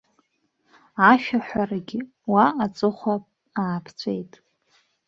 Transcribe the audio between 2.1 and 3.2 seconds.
уа аҵыхәа